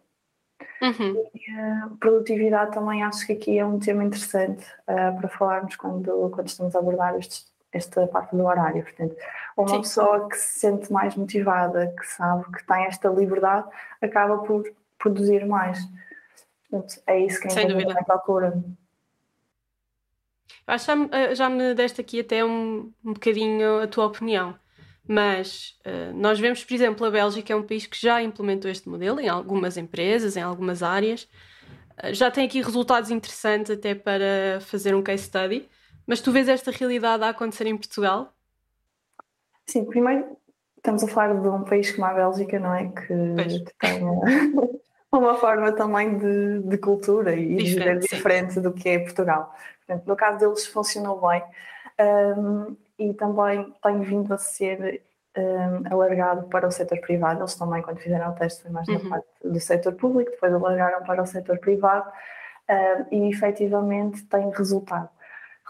Uhum. 0.81 1.31
E 1.35 1.51
a 1.61 1.91
produtividade 2.01 2.73
também 2.73 3.03
acho 3.03 3.27
que 3.27 3.35
aqui 3.35 3.59
é 3.59 3.65
um 3.65 3.79
tema 3.79 4.05
interessante 4.05 4.65
uh, 4.89 5.19
para 5.19 5.29
falarmos 5.29 5.77
quando, 5.77 6.31
quando 6.31 6.49
estamos 6.49 6.75
a 6.75 6.79
abordar 6.79 7.15
estes, 7.19 7.47
esta 7.73 8.07
parte 8.07 8.35
do 8.35 8.45
horário. 8.45 8.83
Portanto, 8.83 9.15
uma 9.57 9.69
Sim. 9.69 9.81
pessoa 9.83 10.29
que 10.29 10.37
se 10.37 10.61
sente 10.61 10.93
mais 10.93 11.15
motivada, 11.15 11.95
que 11.99 12.07
sabe 12.07 12.45
que 12.53 12.67
tem 12.67 12.87
esta 12.87 13.09
liberdade, 13.09 13.69
acaba 14.01 14.39
por 14.39 14.65
produzir 14.99 15.45
mais. 15.45 15.79
Portanto, 16.71 17.03
é 17.07 17.19
isso 17.19 17.41
que 17.41 17.49
a 17.49 17.63
empresa 17.63 18.05
procura. 18.05 18.63
Acho 20.67 20.87
que 20.87 20.93
já, 20.93 21.19
eh, 21.19 21.35
já 21.35 21.51
me 21.51 21.75
deste 21.75 22.01
aqui 22.01 22.21
até 22.21 22.45
um, 22.45 22.93
um 23.05 23.13
bocadinho 23.13 23.83
a 23.83 23.87
tua 23.87 24.07
opinião. 24.07 24.55
Mas 25.07 25.79
uh, 25.85 26.15
nós 26.15 26.41
vemos, 26.41 26.65
por 26.65 26.73
exemplo, 26.73 27.07
a 27.07 27.11
Bélgica 27.11 27.53
é 27.53 27.57
um 27.57 27.63
país 27.63 27.87
que 27.87 28.01
já 28.01 28.23
implementou 28.23 28.71
este 28.71 28.89
modelo 28.89 29.21
em 29.21 29.29
algumas 29.29 29.77
empresas, 29.77 30.37
em 30.37 30.41
algumas 30.41 30.83
áreas. 30.83 31.29
Uh, 32.03 32.15
já 32.15 32.31
tem 32.31 32.47
aqui 32.47 32.63
resultados 32.63 33.11
interessantes 33.11 33.71
até 33.71 33.95
para 33.95 34.61
fazer 34.61 34.95
um 34.95 35.03
case 35.03 35.25
study. 35.25 35.69
Mas 36.07 36.21
tu 36.21 36.33
vês 36.33 36.49
esta 36.49 36.71
realidade 36.71 37.23
a 37.23 37.31
acontecer 37.31 37.67
em 37.67 37.77
Portugal? 37.77 38.33
Sim, 39.67 39.85
primeiro 39.85 40.37
estamos 40.85 41.03
a 41.03 41.09
falar 41.09 41.41
de 41.41 41.49
um 41.49 41.65
país 41.65 41.91
como 41.93 42.05
a 42.05 42.13
Bélgica, 42.13 42.61
não 42.61 42.75
é? 42.75 42.89
Que, 42.89 43.65
que 43.65 43.75
tem 43.79 44.03
uma 45.11 45.35
forma 45.37 45.73
também 45.73 46.19
de, 46.19 46.61
de 46.61 46.77
cultura 46.77 47.35
e 47.35 47.57
diferente, 47.57 48.03
de 48.03 48.17
diferente 48.17 48.61
do 48.61 48.73
que 48.73 48.89
é 48.91 48.99
Portugal. 48.99 49.55
Portanto, 49.87 50.07
no 50.07 50.17
caso 50.17 50.39
deles 50.39 50.67
funcionou 50.67 51.21
bem 51.21 51.43
um, 52.39 52.77
e 52.99 53.13
também 53.15 53.75
tem 53.83 54.01
vindo 54.01 54.33
a 54.33 54.39
ser 54.39 55.03
um, 55.37 55.93
alargado 55.93 56.49
para 56.49 56.67
o 56.67 56.71
setor 56.71 56.99
privado. 57.01 57.41
Eles 57.41 57.55
também, 57.55 57.83
quando 57.83 57.99
fizeram 57.99 58.31
o 58.31 58.35
teste, 58.35 58.63
foi 58.63 58.71
mais 58.71 58.89
uhum. 58.89 59.03
na 59.03 59.11
parte 59.11 59.27
do 59.45 59.61
setor 59.61 59.93
público, 59.95 60.31
depois 60.31 60.53
alargaram 60.53 61.05
para 61.05 61.23
o 61.23 61.27
setor 61.27 61.59
privado 61.59 62.11
um, 62.69 63.15
e 63.15 63.31
efetivamente 63.31 64.25
tem 64.25 64.51
resultado. 64.51 65.09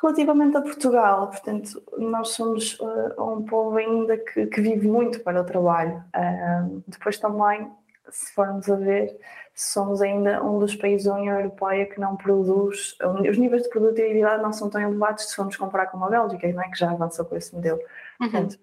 Relativamente 0.00 0.56
a 0.56 0.60
Portugal, 0.60 1.28
portanto, 1.28 1.82
nós 1.96 2.30
somos 2.30 2.78
uh, 2.78 3.22
um 3.22 3.44
povo 3.44 3.76
ainda 3.78 4.18
que, 4.18 4.46
que, 4.46 4.60
vive 4.60 4.86
muito 4.86 5.20
para 5.20 5.40
o 5.40 5.44
trabalho. 5.44 6.04
Uh, 6.14 6.82
depois 6.86 7.18
também, 7.18 7.70
se 8.10 8.32
formos 8.32 8.68
a 8.70 8.76
ver, 8.76 9.16
somos 9.54 10.02
ainda 10.02 10.42
um 10.42 10.58
dos 10.58 10.74
países 10.74 11.06
da 11.06 11.14
União 11.14 11.38
Europeia 11.38 11.86
que 11.86 12.00
não 12.00 12.16
produz, 12.16 12.96
os 13.28 13.38
níveis 13.38 13.62
de 13.62 13.68
produtividade 13.68 14.42
não 14.42 14.52
são 14.52 14.68
tão 14.68 14.80
elevados 14.80 15.28
se 15.28 15.36
formos 15.36 15.56
comparar 15.56 15.86
com 15.86 16.02
a 16.04 16.08
Bélgica, 16.08 16.46
não 16.52 16.62
é? 16.62 16.68
que 16.68 16.78
já 16.78 16.90
avançou 16.90 17.24
com 17.24 17.36
esse 17.36 17.54
modelo. 17.54 17.78
Uhum. 18.20 18.30
Portanto, 18.30 18.58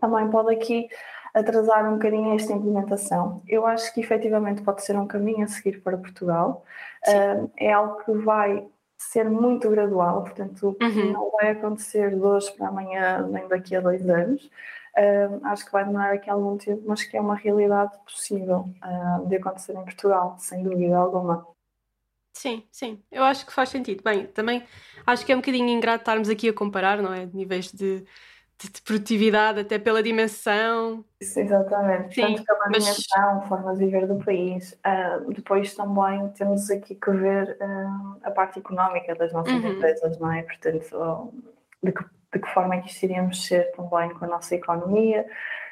também 0.00 0.30
pode 0.30 0.54
aqui 0.54 0.88
atrasar 1.34 1.88
um 1.88 1.94
bocadinho 1.94 2.34
esta 2.34 2.52
implementação. 2.52 3.42
Eu 3.48 3.66
acho 3.66 3.92
que 3.94 4.00
efetivamente 4.00 4.62
pode 4.62 4.82
ser 4.84 4.96
um 4.96 5.06
caminho 5.06 5.44
a 5.44 5.48
seguir 5.48 5.80
para 5.82 5.96
Portugal. 5.96 6.64
Uh, 7.06 7.50
é 7.56 7.72
algo 7.72 8.04
que 8.04 8.12
vai 8.12 8.66
ser 8.98 9.28
muito 9.28 9.68
gradual, 9.68 10.22
portanto, 10.22 10.76
uhum. 10.80 11.12
não 11.12 11.30
vai 11.30 11.50
acontecer 11.50 12.10
de 12.10 12.20
hoje 12.20 12.52
para 12.52 12.68
amanhã, 12.68 13.26
nem 13.26 13.48
daqui 13.48 13.74
a 13.74 13.80
dois 13.80 14.08
anos. 14.08 14.48
Uh, 14.96 15.40
acho 15.46 15.64
que 15.64 15.72
vai 15.72 15.86
demorar 15.86 16.12
aqui 16.12 16.28
algum 16.28 16.58
tempo, 16.58 16.82
mas 16.86 17.02
que 17.02 17.16
é 17.16 17.20
uma 17.20 17.34
realidade 17.34 17.98
possível 18.04 18.68
uh, 18.84 19.26
de 19.26 19.36
acontecer 19.36 19.72
em 19.72 19.84
Portugal, 19.84 20.36
sem 20.38 20.62
dúvida 20.62 20.96
alguma. 20.96 21.46
Sim, 22.34 22.62
sim, 22.70 23.02
eu 23.10 23.24
acho 23.24 23.46
que 23.46 23.52
faz 23.52 23.70
sentido. 23.70 24.02
Bem, 24.02 24.26
também 24.26 24.62
acho 25.06 25.24
que 25.24 25.32
é 25.32 25.34
um 25.34 25.38
bocadinho 25.38 25.68
ingrato 25.70 26.02
estarmos 26.02 26.28
aqui 26.28 26.48
a 26.48 26.52
comparar, 26.52 27.00
não 27.00 27.12
é? 27.12 27.24
Níveis 27.24 27.72
de, 27.72 28.04
de, 28.58 28.70
de 28.70 28.82
produtividade, 28.82 29.60
até 29.60 29.78
pela 29.78 30.02
dimensão. 30.02 31.02
Isso, 31.22 31.40
exatamente, 31.40 32.14
sim, 32.14 32.20
tanto 32.20 32.44
pela 32.44 32.68
mas... 32.70 32.84
dimensão, 32.84 33.48
forma 33.48 33.72
de 33.72 33.78
viver 33.86 34.06
do 34.06 34.22
país. 34.22 34.78
Uh, 34.84 35.32
depois 35.32 35.74
também 35.74 36.28
temos 36.30 36.70
aqui 36.70 36.94
que 36.96 37.10
ver 37.12 37.56
a 38.22 38.30
parte 38.30 38.58
económica 38.58 39.14
das 39.14 39.32
nossas 39.32 39.54
uhum. 39.54 39.72
empresas, 39.72 40.18
não 40.18 40.30
é? 40.30 40.42
Portanto, 40.42 41.32
de 41.82 41.92
que 41.92 42.04
de 42.32 42.40
que 42.40 42.48
forma 42.48 42.74
é 42.74 42.80
que 42.80 42.88
isto 42.88 43.02
iríamos 43.02 43.46
ser 43.46 43.70
também 43.72 44.10
com 44.14 44.24
a 44.24 44.28
nossa 44.28 44.54
economia, 44.54 45.26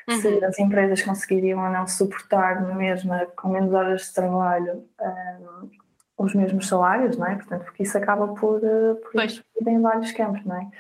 uhum. 0.09 0.21
se 0.21 0.45
as 0.45 0.59
empresas 0.59 1.03
conseguiriam 1.03 1.63
ou 1.63 1.71
não 1.71 1.87
suportar 1.87 2.61
na 2.61 2.75
mesma, 2.75 3.27
com 3.37 3.49
menos 3.49 3.73
horas 3.73 4.03
de 4.03 4.15
trabalho, 4.15 4.85
um, 5.01 5.71
os 6.19 6.35
mesmos 6.35 6.69
salários, 6.69 7.17
não 7.17 7.27
é? 7.27 7.35
Portanto, 7.37 7.65
porque 7.65 7.83
isso 7.83 7.97
acaba 7.97 8.29
por, 8.35 8.63
eh, 8.63 8.95
por 8.95 9.15
em 9.67 9.81
vários 9.81 10.13
campos, 10.13 10.45
não 10.45 10.57
é? 10.57 10.71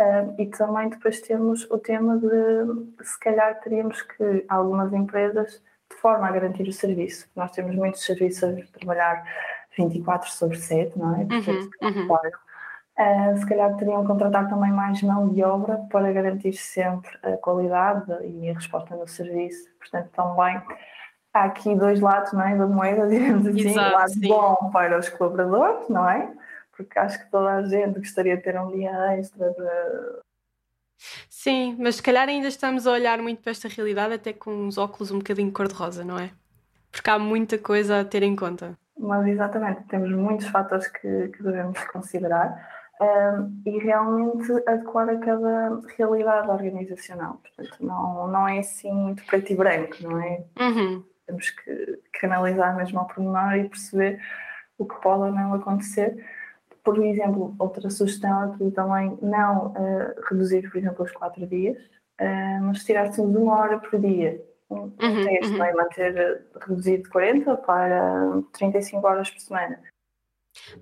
Um, 0.00 0.40
e 0.40 0.46
também 0.46 0.88
depois 0.88 1.20
temos 1.20 1.68
o 1.70 1.78
tema 1.78 2.18
de 2.18 3.04
se 3.04 3.18
calhar 3.18 3.60
teríamos 3.60 4.02
que 4.02 4.44
algumas 4.48 4.92
empresas, 4.92 5.62
de 5.90 5.96
forma 5.96 6.26
a 6.26 6.32
garantir 6.32 6.68
o 6.68 6.72
serviço, 6.72 7.28
nós 7.34 7.50
temos 7.52 7.74
muitos 7.74 8.04
serviços 8.04 8.42
a 8.44 8.78
trabalhar 8.78 9.24
24 9.76 10.30
sobre 10.30 10.56
7, 10.58 10.98
não 10.98 11.14
é? 11.14 11.18
Uhum, 11.20 11.70
uhum. 11.82 12.08
Uh, 12.96 13.36
se 13.36 13.44
calhar 13.46 13.74
teriam 13.76 14.02
que 14.02 14.06
contratar 14.06 14.48
também 14.48 14.70
mais 14.70 15.02
mão 15.02 15.28
de 15.28 15.42
obra 15.42 15.78
para 15.90 16.12
garantir 16.12 16.52
sempre 16.52 17.10
a 17.24 17.36
qualidade 17.36 18.12
e 18.24 18.48
a 18.48 18.54
resposta 18.54 18.94
no 18.94 19.08
serviço. 19.08 19.68
Portanto, 19.80 20.10
também 20.12 20.62
há 21.32 21.44
aqui 21.44 21.74
dois 21.74 21.98
lados 22.00 22.32
não 22.32 22.42
é, 22.42 22.56
da 22.56 22.66
moeda, 22.68 23.08
digamos 23.10 23.48
assim. 23.48 23.68
Exato, 23.68 23.90
o 23.90 23.98
lado 23.98 24.10
sim. 24.10 24.28
bom 24.28 24.70
para 24.72 24.98
os 24.98 25.08
colaboradores, 25.08 25.88
não 25.88 26.08
é? 26.08 26.32
Porque 26.76 26.96
acho 26.96 27.18
que 27.18 27.30
toda 27.32 27.54
a 27.54 27.62
gente 27.64 27.98
gostaria 27.98 28.36
de 28.36 28.42
ter 28.44 28.60
um 28.60 28.70
dia 28.70 29.18
extra 29.18 29.50
de... 29.50 30.22
Sim, 31.28 31.76
mas 31.80 31.96
se 31.96 32.02
calhar 32.02 32.28
ainda 32.28 32.46
estamos 32.46 32.86
a 32.86 32.92
olhar 32.92 33.18
muito 33.18 33.42
para 33.42 33.50
esta 33.50 33.68
realidade 33.68 34.14
até 34.14 34.32
com 34.32 34.50
uns 34.52 34.78
óculos 34.78 35.10
um 35.10 35.18
bocadinho 35.18 35.52
cor-de-rosa, 35.52 36.04
não 36.04 36.16
é? 36.16 36.30
Porque 36.92 37.10
há 37.10 37.18
muita 37.18 37.58
coisa 37.58 38.00
a 38.00 38.04
ter 38.04 38.22
em 38.22 38.36
conta. 38.36 38.78
Mas 38.96 39.26
exatamente, 39.26 39.82
temos 39.88 40.10
muitos 40.12 40.46
fatores 40.46 40.86
que, 40.86 41.28
que 41.28 41.42
devemos 41.42 41.82
considerar 41.86 42.83
um, 43.00 43.62
e 43.66 43.78
realmente 43.78 44.52
adequar 44.66 45.08
a 45.08 45.18
cada 45.18 45.80
realidade 45.96 46.48
organizacional. 46.48 47.40
Portanto, 47.42 47.84
não, 47.84 48.28
não 48.28 48.46
é 48.46 48.58
assim 48.58 48.92
muito 48.92 49.24
preto 49.26 49.52
e 49.52 49.56
branco, 49.56 49.96
não 50.02 50.20
é? 50.20 50.44
Uhum. 50.60 51.04
Temos 51.26 51.50
que, 51.50 52.00
que 52.12 52.26
analisar 52.26 52.76
mesmo 52.76 52.98
ao 52.98 53.06
pormenor 53.06 53.54
e 53.56 53.68
perceber 53.68 54.20
o 54.78 54.84
que 54.84 55.00
pode 55.00 55.22
ou 55.22 55.32
não 55.32 55.54
acontecer. 55.54 56.24
Por 56.82 57.02
exemplo, 57.02 57.54
outra 57.58 57.88
sugestão 57.88 58.52
aqui 58.52 58.70
também, 58.70 59.18
não 59.22 59.68
uh, 59.68 60.14
reduzir, 60.28 60.70
por 60.70 60.76
exemplo, 60.76 61.04
os 61.04 61.12
quatro 61.12 61.46
dias, 61.46 61.78
uh, 62.20 62.62
mas 62.62 62.84
tirar-se 62.84 63.20
de 63.20 63.36
uma 63.36 63.58
hora 63.58 63.78
por 63.78 63.98
dia. 63.98 64.40
Um 64.70 64.76
uhum, 64.76 65.24
texto 65.24 65.52
uhum. 65.52 65.58
vai 65.58 65.72
manter 65.72 66.46
reduzido 66.66 67.04
de 67.04 67.08
40 67.08 67.56
para 67.58 68.42
35 68.52 69.06
horas 69.06 69.30
por 69.30 69.40
semana. 69.40 69.78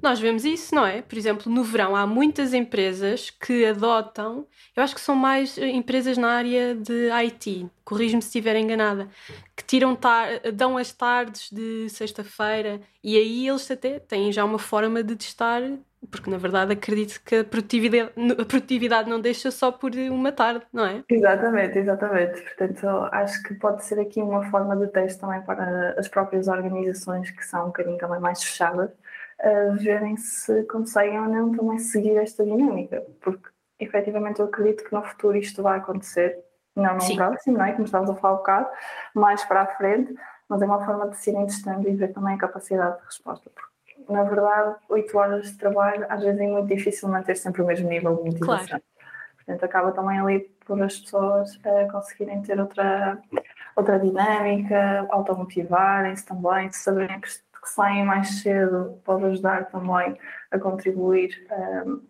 Nós 0.03 0.19
vemos 0.21 0.45
isso, 0.45 0.75
não 0.75 0.87
é? 0.87 1.03
Por 1.03 1.17
exemplo, 1.17 1.51
no 1.51 1.63
verão 1.65 1.95
há 1.97 2.07
muitas 2.07 2.53
empresas 2.53 3.31
que 3.31 3.67
adotam, 3.67 4.47
eu 4.77 4.83
acho 4.83 4.95
que 4.95 5.01
são 5.01 5.15
mais 5.15 5.57
eh, 5.59 5.69
empresas 5.69 6.17
na 6.17 6.29
área 6.29 6.75
de 6.75 7.11
IT, 7.11 7.69
corrijo-me 7.85 8.23
se 8.23 8.29
estiver 8.29 8.57
enganada, 8.57 9.09
que 9.57 9.65
tiram 9.65 9.99
dão 10.55 10.77
as 10.77 10.93
tardes 10.93 11.51
de 11.51 11.89
sexta-feira 11.89 12.81
e 13.03 13.17
aí 13.17 13.49
eles 13.49 13.71
até 13.71 13.99
têm 13.99 14.33
já 14.33 14.45
uma 14.45 14.59
forma 14.59 15.03
de 15.03 15.17
testar, 15.17 15.63
porque 16.11 16.31
na 16.31 16.37
verdade 16.37 16.73
acredito 16.73 17.21
que 17.25 17.37
a 17.37 17.45
produtividade, 17.45 18.13
a 18.39 18.45
produtividade 18.45 19.09
não 19.09 19.21
deixa 19.21 19.51
só 19.51 19.71
por 19.71 19.93
uma 19.95 20.33
tarde, 20.33 20.65
não 20.73 20.85
é? 20.85 21.05
Exatamente, 21.09 21.79
exatamente. 21.79 22.41
Portanto, 22.43 22.87
acho 23.13 23.43
que 23.43 23.55
pode 23.55 23.85
ser 23.85 24.01
aqui 24.01 24.21
uma 24.21 24.45
forma 24.51 24.77
de 24.77 24.89
teste 24.89 25.21
também 25.21 25.43
para 25.43 25.95
as 25.99 26.09
próprias 26.09 26.49
organizações 26.49 27.31
que 27.31 27.45
são 27.45 27.65
um 27.65 27.67
bocadinho 27.67 27.99
também 27.99 28.21
mais 28.21 28.43
fechadas 28.43 28.91
a 29.43 29.75
verem 29.75 30.17
se 30.17 30.63
conseguem 30.65 31.21
ou 31.21 31.29
não 31.29 31.53
também 31.53 31.79
seguir 31.79 32.17
esta 32.17 32.45
dinâmica, 32.45 33.05
porque 33.21 33.49
efetivamente 33.79 34.41
eu 34.41 34.47
acredito 34.47 34.85
que 34.85 34.95
no 34.95 35.03
futuro 35.03 35.37
isto 35.37 35.63
vai 35.63 35.79
acontecer, 35.79 36.39
não 36.77 36.97
no 36.97 37.17
próximo, 37.17 37.59
não 37.59 37.65
é? 37.65 37.73
Como 37.73 37.85
estávamos 37.85 38.17
a 38.17 38.21
falar 38.21 38.35
um 38.35 38.39
bocado, 38.39 38.69
mais 39.15 39.45
para 39.45 39.63
a 39.63 39.67
frente, 39.67 40.15
mas 40.49 40.63
é 40.63 40.65
uma 40.65 40.85
forma 40.85 41.09
de 41.09 41.17
se 41.17 41.31
irem 41.31 41.47
testando 41.47 41.89
e 41.89 41.95
ver 41.95 42.13
também 42.13 42.35
a 42.35 42.39
capacidade 42.39 42.99
de 42.99 43.05
resposta. 43.05 43.51
Porque, 43.51 44.13
na 44.13 44.23
verdade, 44.23 44.77
oito 44.89 45.19
horas 45.19 45.51
de 45.51 45.59
trabalho 45.59 46.07
às 46.09 46.23
vezes 46.23 46.41
é 46.41 46.47
muito 46.47 46.69
difícil 46.69 47.09
manter 47.09 47.37
sempre 47.37 47.63
o 47.63 47.67
mesmo 47.67 47.89
nível 47.89 48.17
de 48.17 48.25
motivação. 48.25 48.67
Claro. 48.67 48.83
Portanto, 49.37 49.65
acaba 49.65 49.93
também 49.93 50.21
ali 50.21 50.41
por 50.65 50.81
as 50.81 51.01
pessoas 51.01 51.57
uh, 51.57 51.91
conseguirem 51.91 52.41
ter 52.43 52.61
outra, 52.61 53.19
outra 53.75 53.99
dinâmica, 53.99 55.07
automotivarem-se 55.11 56.25
também, 56.25 56.71
saberem 56.71 57.21
que 57.21 57.29
que 57.63 57.69
saem 57.69 58.05
mais 58.05 58.41
cedo 58.41 59.01
pode 59.05 59.25
ajudar 59.25 59.67
também 59.71 60.19
a 60.51 60.59
contribuir 60.59 61.47
um, 61.87 62.03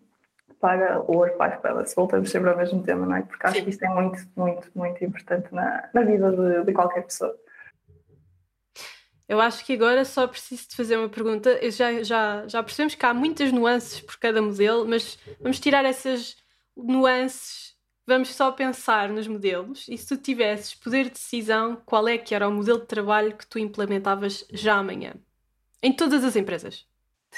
para 0.59 0.99
o 1.01 1.17
work-life 1.17 1.61
balance. 1.61 1.95
Voltamos 1.95 2.31
sempre 2.31 2.49
ao 2.49 2.57
mesmo 2.57 2.81
tema, 2.83 3.05
não 3.05 3.15
é? 3.15 3.21
Porque 3.21 3.45
acho 3.45 3.63
que 3.63 3.69
isto 3.69 3.83
é 3.83 3.89
muito, 3.89 4.19
muito, 4.35 4.71
muito 4.73 5.03
importante 5.03 5.53
na, 5.53 5.89
na 5.93 6.01
vida 6.01 6.31
de, 6.31 6.65
de 6.65 6.73
qualquer 6.73 7.03
pessoa. 7.03 7.37
Eu 9.27 9.39
acho 9.39 9.65
que 9.65 9.73
agora 9.73 10.03
só 10.05 10.27
preciso 10.27 10.69
de 10.69 10.75
fazer 10.75 10.97
uma 10.97 11.09
pergunta. 11.09 11.49
Eu 11.61 11.71
já, 11.71 12.03
já, 12.03 12.47
já 12.47 12.63
percebemos 12.63 12.95
que 12.95 13.05
há 13.05 13.13
muitas 13.13 13.51
nuances 13.51 14.01
por 14.01 14.17
cada 14.17 14.41
modelo, 14.41 14.85
mas 14.87 15.19
vamos 15.39 15.59
tirar 15.59 15.85
essas 15.85 16.35
nuances 16.75 17.73
vamos 18.05 18.33
só 18.35 18.51
pensar 18.51 19.09
nos 19.09 19.27
modelos 19.27 19.87
e 19.87 19.97
se 19.97 20.07
tu 20.07 20.17
tivesses 20.17 20.75
poder 20.75 21.05
de 21.05 21.11
decisão, 21.11 21.81
qual 21.85 22.07
é 22.07 22.17
que 22.17 22.35
era 22.35 22.47
o 22.47 22.51
modelo 22.51 22.79
de 22.79 22.85
trabalho 22.85 23.35
que 23.37 23.47
tu 23.47 23.57
implementavas 23.57 24.45
já 24.51 24.75
amanhã? 24.75 25.13
Em 25.83 25.93
todas 25.93 26.23
as 26.23 26.37
empresas? 26.37 26.87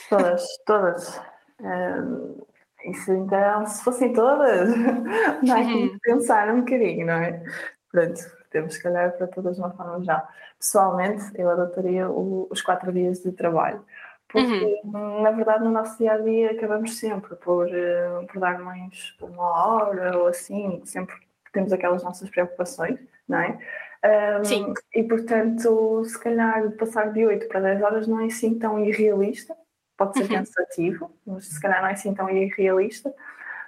Todas, 0.08 0.46
todas. 0.68 1.22
Um, 1.60 2.46
isso 2.86 3.12
então, 3.12 3.66
se 3.66 3.84
fossem 3.84 4.14
todas, 4.14 4.70
é 5.42 5.66
que 5.66 5.74
uhum. 5.74 5.98
pensar 6.04 6.54
um 6.54 6.60
bocadinho, 6.60 7.08
não 7.08 7.16
é? 7.16 7.44
Pronto, 7.92 8.22
temos 8.52 8.75
se 8.75 8.84
calhar 8.84 9.18
para 9.18 9.25
todas 9.25 9.58
uma 9.58 9.72
forma 9.72 10.04
já. 10.04 10.28
Pessoalmente, 10.60 11.24
eu 11.36 11.50
adotaria 11.50 12.08
o, 12.08 12.48
os 12.52 12.62
quatro 12.62 12.94
dias 12.94 13.24
de 13.24 13.32
trabalho. 13.32 13.84
Porque, 14.28 14.82
uhum. 14.84 15.24
na 15.24 15.32
verdade, 15.32 15.64
no 15.64 15.72
nosso 15.72 15.98
dia 15.98 16.14
a 16.14 16.18
dia 16.18 16.52
acabamos 16.52 17.00
sempre 17.00 17.36
por, 17.38 17.68
uh, 17.68 18.28
por 18.28 18.40
dar 18.40 18.60
mais 18.60 19.16
uma 19.22 19.44
hora 19.44 20.18
ou 20.18 20.28
assim, 20.28 20.82
sempre 20.86 21.16
temos 21.52 21.74
aquelas 21.74 22.04
nossas 22.04 22.30
preocupações, 22.30 23.00
não 23.28 23.40
é? 23.40 23.58
Um, 24.04 24.44
Sim. 24.44 24.74
E, 24.94 25.04
portanto, 25.04 26.04
se 26.06 26.20
calhar 26.20 26.72
passar 26.74 27.12
de 27.12 27.25
8 27.25 27.48
para 27.48 27.62
10 27.62 27.82
horas 27.82 28.08
não 28.08 28.20
é 28.20 28.25
assim 28.25 28.58
tão 28.58 28.84
irrealista, 28.84 29.56
pode 29.98 30.18
ser 30.18 30.24
uhum. 30.24 30.38
cansativo, 30.38 31.12
mas 31.25 31.46
se 31.46 31.62
calhar 31.62 31.82
não 31.82 31.90
é 31.90 31.94
assim 31.94 32.14
tão 32.14 32.30
irrealista, 32.30 33.14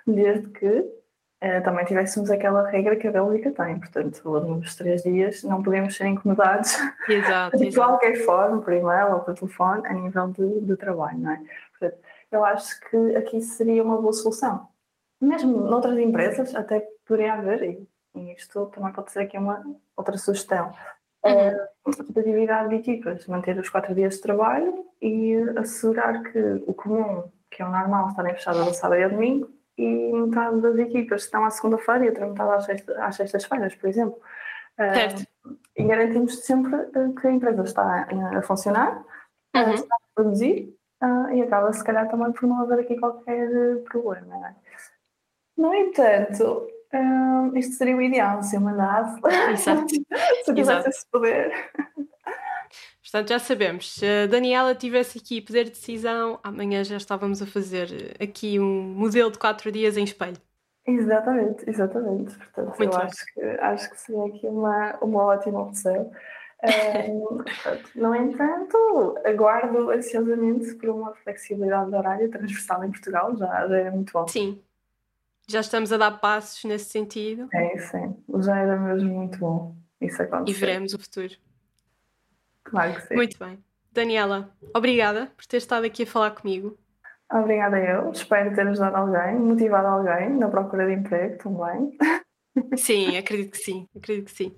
desde 0.05 0.50
que 0.50 0.67
uh, 0.67 1.63
também 1.63 1.86
tivéssemos 1.86 2.29
aquela 2.29 2.69
regra 2.69 2.96
que 2.96 3.07
a 3.07 3.12
Bélgica 3.12 3.51
tem. 3.51 3.79
Portanto, 3.79 4.39
nos 4.41 4.75
três 4.75 5.03
dias 5.03 5.43
não 5.43 5.63
podemos 5.63 5.96
ser 5.96 6.07
incomodados 6.07 6.75
exato, 7.10 7.57
de 7.57 7.74
qualquer 7.74 8.15
forma, 8.25 8.62
por 8.62 8.74
e-mail 8.74 9.13
ou 9.13 9.19
por 9.22 9.34
telefone, 9.34 9.88
a 9.88 9.93
nível 9.93 10.27
de, 10.27 10.62
de 10.62 10.75
trabalho, 10.75 11.17
não 11.17 11.31
é? 11.31 11.41
Portanto, 11.79 12.01
eu 12.31 12.46
acho 12.46 12.79
que 12.89 13.15
aqui 13.15 13.41
seria 13.41 13.84
uma 13.84 14.00
boa 14.00 14.13
solução. 14.13 14.67
Mesmo 15.19 15.57
noutras 15.62 15.98
empresas, 15.98 16.53
até 16.53 16.86
poderia 17.05 17.34
haver, 17.34 17.88
isto 18.33 18.67
também 18.67 18.91
pode 18.91 19.12
ser 19.12 19.21
aqui 19.21 19.38
uma 19.38 19.63
outra 19.95 20.17
sugestão, 20.17 20.71
uhum. 21.24 21.93
rotatividade 21.93 22.69
de 22.69 22.75
equipas, 22.75 23.27
manter 23.27 23.57
os 23.57 23.69
quatro 23.69 23.93
dias 23.95 24.15
de 24.15 24.21
trabalho 24.21 24.86
e 25.01 25.36
assegurar 25.57 26.24
que 26.24 26.39
o 26.65 26.74
comum, 26.74 27.24
que 27.50 27.62
é 27.62 27.65
o 27.65 27.71
normal, 27.71 28.09
estarem 28.09 28.33
fechados 28.33 28.62
ao 28.62 28.74
sábado 28.74 29.00
e 29.00 29.03
ao 29.03 29.09
domingo, 29.09 29.50
e 29.77 30.12
metade 30.12 30.59
das 30.62 30.77
equipas 30.77 31.24
estão 31.24 31.45
à 31.45 31.51
segunda-feira 31.51 32.05
e 32.05 32.09
outra 32.09 32.27
metade 32.27 32.51
às, 32.51 32.65
sexta, 32.65 33.05
às 33.05 33.15
sextas-feiras, 33.15 33.75
por 33.75 33.88
exemplo. 33.88 34.19
Certo. 34.75 35.21
Uh, 35.45 35.57
e 35.75 35.83
garantimos 35.83 36.39
sempre 36.43 36.71
que 37.19 37.27
a 37.27 37.31
empresa 37.31 37.63
está 37.63 38.07
a 38.36 38.41
funcionar, 38.41 39.03
uhum. 39.55 39.74
está 39.74 39.95
a 39.95 40.15
produzir 40.15 40.75
uh, 41.03 41.31
e 41.31 41.41
acaba, 41.41 41.71
se 41.74 41.83
calhar, 41.83 42.09
também 42.09 42.31
por 42.31 42.47
não 42.47 42.62
haver 42.62 42.79
aqui 42.79 43.00
qualquer 43.00 43.50
problema. 43.83 44.47
É? 44.47 44.55
No 45.57 45.74
entanto, 45.74 46.67
isto 47.56 47.75
seria 47.75 47.96
o 47.96 48.01
ideal 48.01 48.41
se 48.44 48.56
eu 48.56 48.62
mandasse. 48.62 49.20
Exato. 49.51 49.88
se 50.44 50.51
eu 50.51 50.56
tivesse 50.56 50.89
esse 50.89 51.06
poder. 51.12 51.51
Portanto, 53.01 53.29
já 53.29 53.39
sabemos, 53.39 53.94
se 53.94 54.06
a 54.06 54.27
Daniela 54.27 54.75
tivesse 54.75 55.17
aqui 55.17 55.41
poder 55.41 55.63
de 55.63 55.72
decisão, 55.72 56.39
amanhã 56.44 56.84
já 56.84 56.98
estávamos 56.98 57.41
a 57.41 57.48
fazer 57.48 58.17
aqui 58.22 58.60
um 58.60 58.84
modelo 58.94 59.32
de 59.32 59.39
quatro 59.39 59.72
dias 59.72 59.96
em 59.96 60.03
espelho. 60.03 60.38
Exatamente, 60.86 61.70
exatamente. 61.70 62.36
Portanto, 62.36 62.77
Muito 62.77 62.84
eu 62.84 63.01
acho 63.01 63.25
que, 63.34 63.41
acho 63.41 63.89
que 63.89 64.00
seria 64.00 64.25
aqui 64.25 64.48
uma, 64.48 64.98
uma 65.01 65.24
ótima 65.24 65.62
opção. 65.62 66.12
Um, 66.63 67.44
no 67.96 68.15
entanto, 68.15 69.17
aguardo 69.25 69.91
ansiosamente 69.91 70.74
por 70.75 70.89
uma 70.89 71.13
flexibilidade 71.15 71.89
de 71.89 71.96
horário 71.96 72.29
transversal 72.29 72.84
em 72.84 72.91
Portugal, 72.91 73.36
já, 73.38 73.67
já 73.67 73.77
é 73.77 73.91
muito 73.91 74.12
bom. 74.13 74.27
Sim, 74.27 74.62
já 75.48 75.62
estamos 75.62 75.92
a 75.94 75.98
dar 75.98 76.12
passos 76.12 76.63
nesse 76.66 76.86
sentido. 76.86 77.48
É, 77.54 77.77
sim, 77.77 78.16
já 78.39 78.58
era 78.58 78.77
mesmo 78.77 79.13
muito 79.13 79.39
bom 79.39 79.75
isso 80.01 80.22
acontecer. 80.22 80.58
E 80.58 80.60
veremos 80.60 80.94
o 80.94 81.00
futuro. 81.00 81.34
Claro 82.63 82.94
que 82.96 83.08
sim. 83.08 83.16
Muito 83.16 83.39
bem. 83.39 83.58
Daniela, 83.92 84.51
obrigada 84.75 85.32
por 85.36 85.46
ter 85.46 85.58
estado 85.58 85.86
aqui 85.86 86.04
a 86.04 86.08
falar 86.08 86.32
comigo. 86.32 86.77
Obrigada 87.32 87.77
eu. 87.80 88.12
Espero 88.12 88.53
ter 88.53 88.68
ajudado 88.68 88.96
alguém, 88.96 89.40
motivado 89.40 89.88
alguém 89.88 90.29
na 90.38 90.48
procura 90.48 90.86
de 90.86 90.94
emprego 90.94 91.38
também. 91.38 91.98
Sim, 92.75 93.16
acredito 93.18 93.51
que 93.51 93.57
sim, 93.60 93.88
acredito 93.96 94.25
que 94.25 94.31
sim. 94.31 94.51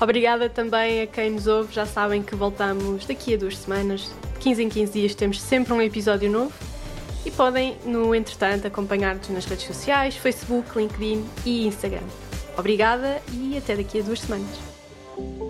Obrigada 0.00 0.48
também 0.48 1.02
a 1.02 1.06
quem 1.08 1.30
nos 1.30 1.48
ouve. 1.48 1.74
Já 1.74 1.84
sabem 1.84 2.22
que 2.22 2.36
voltamos 2.36 3.04
daqui 3.06 3.34
a 3.34 3.36
duas 3.36 3.58
semanas. 3.58 4.14
De 4.34 4.38
15 4.38 4.62
em 4.62 4.68
15 4.68 4.92
dias 4.92 5.14
temos 5.16 5.40
sempre 5.42 5.72
um 5.72 5.82
episódio 5.82 6.30
novo. 6.30 6.52
E 7.24 7.30
podem, 7.30 7.76
no 7.84 8.14
entretanto, 8.14 8.66
acompanhar-nos 8.66 9.28
nas 9.28 9.44
redes 9.44 9.66
sociais, 9.66 10.16
Facebook, 10.16 10.76
LinkedIn 10.76 11.24
e 11.44 11.66
Instagram. 11.66 12.06
Obrigada 12.56 13.20
e 13.32 13.56
até 13.56 13.76
daqui 13.76 14.00
a 14.00 14.02
duas 14.02 14.20
semanas. 14.20 15.49